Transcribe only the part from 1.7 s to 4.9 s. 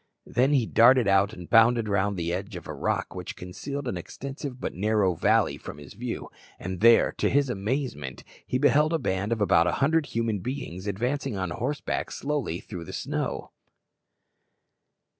round the edge of a rock which concealed an extensive but